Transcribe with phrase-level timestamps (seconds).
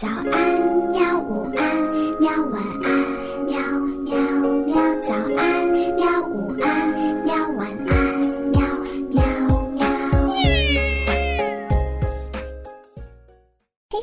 [0.00, 0.30] 早安，
[0.92, 1.18] 喵！
[1.18, 1.76] 午安，
[2.20, 2.30] 喵！
[2.52, 2.88] 晚安，
[3.46, 3.58] 喵
[4.04, 4.16] 喵
[4.64, 4.76] 喵！
[5.02, 6.20] 早安，喵！
[6.28, 7.34] 午安，喵！
[7.56, 8.20] 晚安，
[8.52, 8.60] 喵
[9.10, 9.20] 喵
[9.72, 9.84] 喵！
[13.90, 13.98] 嘿嘿，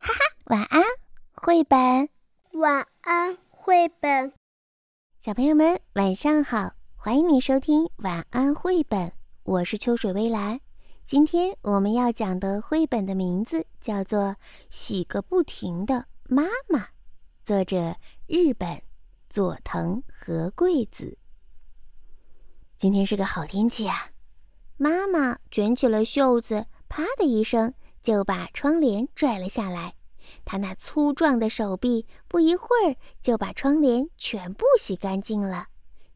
[0.00, 0.82] 哈哈，晚安，
[1.34, 2.08] 绘本。
[2.54, 4.32] 晚安，绘本。
[5.20, 9.12] 小朋友们，晚上好，欢迎你收听晚安绘本。
[9.44, 10.58] 我是秋水微澜。
[11.12, 14.20] 今天我们要讲的绘本的名字叫做
[14.70, 16.78] 《洗个不停的妈妈》，
[17.44, 18.80] 作者日本
[19.28, 21.18] 佐藤和贵子。
[22.78, 24.12] 今天是个好天气啊！
[24.78, 29.96] 妈妈卷起了袖子，啪的一声就把窗帘拽了下来。
[30.46, 35.66] 她那粗壮的手臂不一会儿就把窗帘全部洗干净了。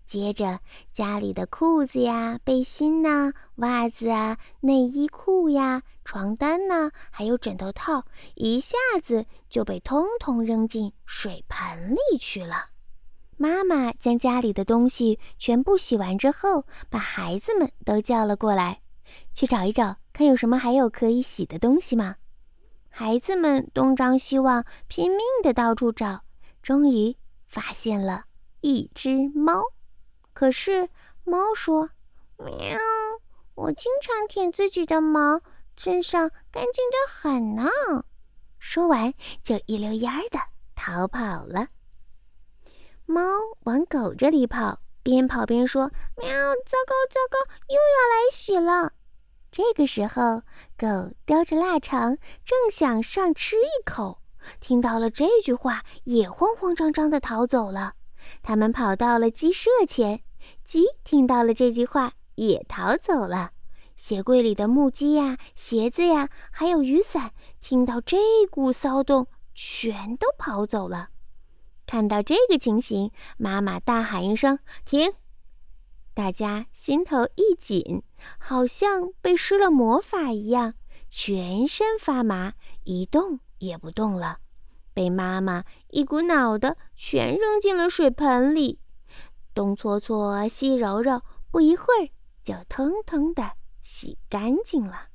[0.06, 0.60] 接着，
[0.92, 8.04] 家里的裤子呀、背心呐、袜子啊、内衣裤呀、床单呐，还有枕头套，
[8.36, 12.70] 一下子就被通通扔进水盆里去了。
[13.36, 18.80] 妈妈将家里的东西全部洗完之后，把孩子们都叫了过来，
[19.34, 22.16] 去找一找，看有什么还有可以洗的东西吗？
[22.88, 26.22] 孩子们东张西望，拼命的到处找，
[26.62, 27.14] 终于
[27.46, 28.24] 发现了
[28.62, 29.62] 一只猫。
[30.36, 30.90] 可是
[31.24, 31.88] 猫说
[32.36, 32.78] ：“喵，
[33.54, 35.40] 我经常舔自己的毛，
[35.78, 37.70] 身上干净的很呢。”
[38.60, 40.38] 说完就一溜烟儿的
[40.74, 41.68] 逃跑了。
[43.06, 43.22] 猫
[43.60, 48.92] 往狗这里跑，边跑边说：“喵，糟糕糟糕，又要来洗了。”
[49.50, 50.42] 这个时候，
[50.76, 54.20] 狗叼着腊肠，正想上吃一口，
[54.60, 57.94] 听到了这句话，也慌慌张张的逃走了。
[58.42, 60.22] 他们跑到了鸡舍前。
[60.64, 63.52] 鸡听到了这句话，也逃走了。
[63.96, 68.18] 鞋柜里的木屐呀、鞋子呀，还有雨伞，听到这
[68.50, 71.08] 股骚动，全都跑走了。
[71.86, 75.14] 看到这个情形，妈妈大喊一声：“停！”
[76.12, 78.02] 大家心头一紧，
[78.38, 80.74] 好像被施了魔法一样，
[81.08, 84.38] 全身发麻，一动也不动了，
[84.96, 88.80] 被妈妈一股脑的全扔进了水盆里。
[89.52, 91.20] 东搓搓，西揉揉，
[91.50, 92.08] 不一会儿
[92.42, 93.52] 就通通的
[93.82, 95.08] 洗干净了。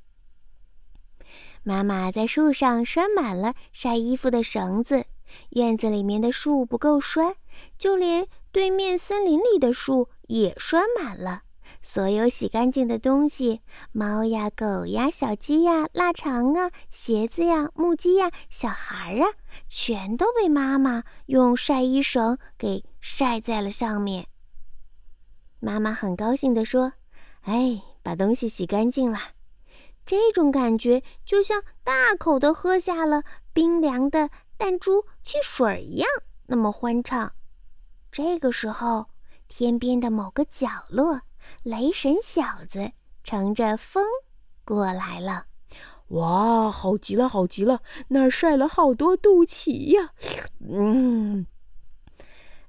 [1.64, 5.06] 妈妈在树上拴满了晒衣服的绳子，
[5.50, 7.34] 院子里面的树不够拴，
[7.76, 11.42] 就连对面森林里的树也拴满了。
[11.80, 13.60] 所有洗干净的东西，
[13.92, 19.32] 猫呀、狗呀、小鸡呀、腊肠啊、鞋子呀、木屐呀、小孩儿啊，
[19.68, 24.26] 全都被妈妈用晒衣绳给晒在了上面。
[25.60, 26.92] 妈妈很高兴地说
[27.42, 29.18] ：“哎，把东西洗干净了，
[30.04, 33.22] 这种感觉就像大口的喝下了
[33.52, 36.08] 冰凉的弹珠汽水一样，
[36.46, 37.32] 那么欢畅。”
[38.10, 39.06] 这个时候，
[39.48, 41.22] 天边的某个角落，
[41.62, 42.92] 雷神小子
[43.24, 44.04] 乘着风
[44.64, 45.46] 过来了。
[46.08, 47.80] 哇，好极了，好极了！
[48.08, 50.12] 那儿晒了好多肚脐呀。
[50.60, 51.46] 嗯。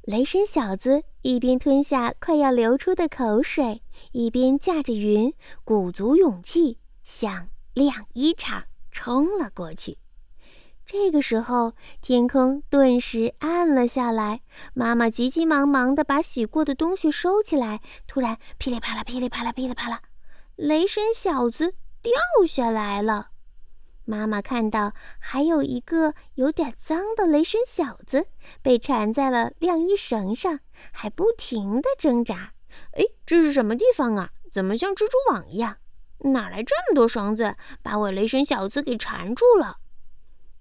[0.03, 9.97] 雷神小子一边吞下快要流出的口水，一边驾着云，鼓足勇气向晾衣场冲了过去。
[10.85, 14.41] 这个时候，天空顿时暗了下来。
[14.73, 20.01] 妈妈急急忙忙地把洗过的东西收起来，突然噼里啪啦、噼里啪啦、噼里啪啦，
[20.55, 22.11] 雷神小子掉
[22.45, 23.29] 下来了。
[24.05, 28.27] 妈妈看到还有一个有点脏的雷神小子
[28.61, 30.59] 被缠在了晾衣绳上，
[30.91, 32.51] 还不停地挣扎。
[32.91, 34.31] 哎，这是什么地方啊？
[34.51, 35.77] 怎么像蜘蛛网一样？
[36.19, 39.77] 哪来这么多绳子，把我雷神小子给缠住了？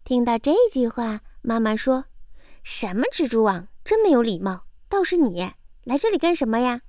[0.05, 2.07] 听到这句话，妈妈说
[2.65, 3.69] ：“什么蜘蛛网？
[3.85, 4.65] 真没有礼貌！
[4.89, 5.53] 倒是你
[5.85, 6.83] 来这里干什么呀？”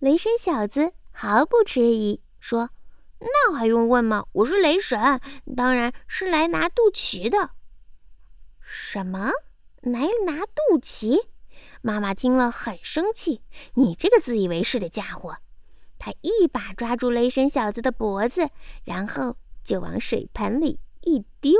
[0.00, 2.70] 雷神小子毫不迟疑说。
[3.18, 4.26] 那还用问吗？
[4.32, 5.18] 我是雷神，
[5.56, 7.52] 当然是来拿肚脐的。
[8.60, 9.30] 什么？
[9.80, 11.28] 来拿肚脐？
[11.80, 13.40] 妈妈听了很生气。
[13.74, 15.38] 你这个自以为是的家伙！
[15.98, 18.50] 他一把抓住雷神小子的脖子，
[18.84, 21.54] 然后就往水盆里一丢。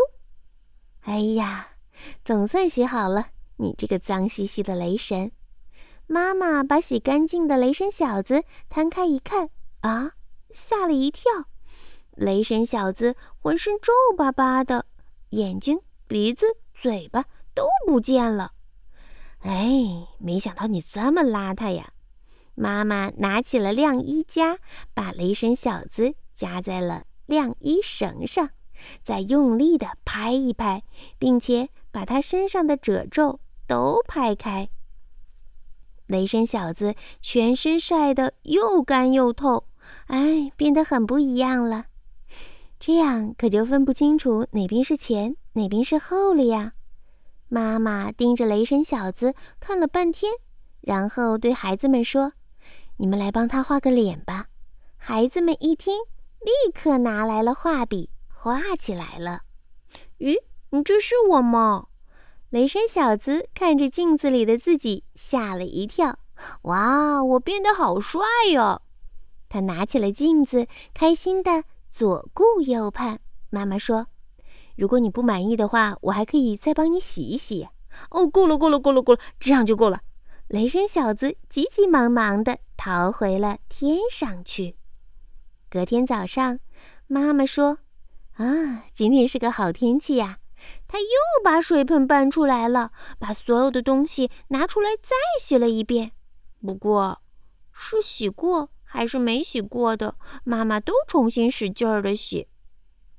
[1.07, 1.69] 哎呀，
[2.25, 3.29] 总算洗好了！
[3.59, 5.31] 你这个脏兮兮的雷神！
[6.09, 9.51] 妈妈把洗干净的雷神小子摊开一看，
[9.83, 10.15] 啊！
[10.51, 11.31] 吓了一跳，
[12.11, 14.87] 雷神小子浑身皱巴巴的，
[15.31, 16.45] 眼睛、鼻子、
[16.75, 18.55] 嘴巴都不见了。
[19.43, 21.93] 哎，没想到你这么邋遢呀！
[22.57, 24.59] 妈妈拿起了晾衣夹，
[24.93, 28.51] 把雷神小子夹在了晾衣绳上，
[29.03, 30.83] 再用力地拍一拍，
[31.19, 34.69] 并且把他身上的褶皱都拍开。
[36.07, 39.65] 雷神小子全身晒得又干又透，
[40.07, 41.87] 哎，变得很不一样了。
[42.79, 46.75] 这样可就分不清楚哪边是前，哪边是后了呀。
[47.49, 50.33] 妈妈盯着雷神小子看了半天，
[50.81, 52.33] 然后对孩子们说
[52.99, 54.47] ：“你们来帮他画个脸吧。”
[54.99, 55.95] 孩子们一听，
[56.41, 58.11] 立刻拿来了画笔，
[58.47, 59.41] 挂起来了。
[60.21, 60.37] 咦，
[60.71, 61.89] 你这是我吗？
[62.51, 66.21] 雷神小子看着镜子里的自己，吓了一跳。
[66.63, 68.23] 哇，我变得好帅
[68.53, 68.83] 哟！
[69.49, 73.19] 他拿起了镜子，开心的左顾右盼。
[73.51, 74.07] 妈妈说。
[74.77, 77.67] 如果你不满意的话，我还可以再帮你洗一洗。
[78.11, 80.03] 哦，够了，够了，够了，够了，这样就够了。
[80.47, 84.77] 雷神小子急急忙忙地逃回了天上去。
[85.69, 86.61] 隔天早上，
[87.09, 87.79] 妈妈说
[88.37, 90.39] ：“啊，今天是个好天气呀。”
[90.89, 91.07] 他又
[91.45, 96.13] 把水盆搬出来了，把所有的东西拿出来再洗了一遍。
[96.61, 97.21] 不过，
[97.73, 102.49] 是洗过还是没洗过的，妈妈都重新使劲儿地洗。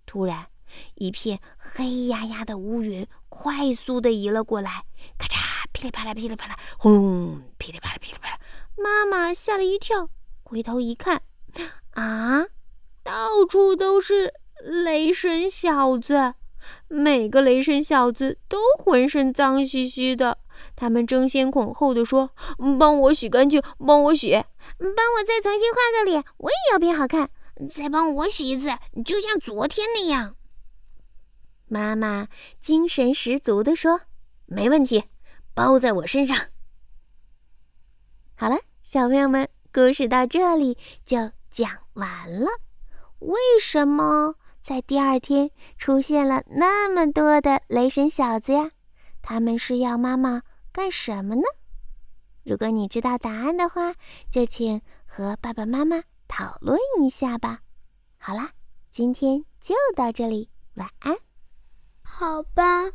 [0.08, 0.48] 突然，
[0.96, 4.86] 一片黑压压的乌云快速地移了过来，
[5.19, 5.38] 咔嚓，
[5.72, 8.40] 噼里啪啦，噼里啪啦，轰隆，噼里啪啦，噼里啪啦。
[8.75, 10.10] 妈妈吓了一跳，
[10.44, 11.22] 回头一看，
[11.92, 12.48] 啊，
[13.04, 16.33] 到处都是雷神小子！
[16.88, 20.39] 每个雷神小子都浑身脏兮兮的，
[20.75, 22.31] 他们争先恐后的说
[22.80, 24.31] ：“帮我洗干净，帮我洗，
[24.77, 27.30] 帮我再重新画个脸，我也要变好看，
[27.71, 28.69] 再帮我洗一次，
[29.06, 30.36] 就像昨天那样。”
[31.69, 32.27] 妈妈
[32.59, 34.01] 精神十足的说
[34.48, 35.06] ：“没问题，
[35.54, 36.38] 包在我身上。”
[38.36, 42.48] 好了，小朋友们，故事到这里就讲完了。
[43.19, 44.36] 为什么
[44.68, 48.72] 在第二天出现了那么多的雷神小子呀？
[49.22, 50.42] 他们是要妈妈
[50.74, 51.44] 干什么呢？
[52.44, 53.94] 如果你知道答案的话，
[54.30, 57.60] 就请和爸爸妈妈讨论一下吧。
[58.18, 58.52] 好啦，
[58.92, 61.16] 今天就到这里，晚安。
[62.02, 62.92] 好吧，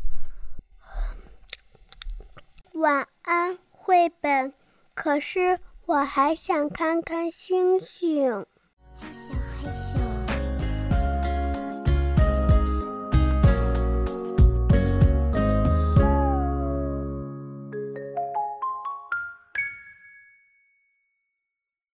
[2.74, 4.52] 晚安，绘本。
[4.92, 8.44] 可是我还想看看星星。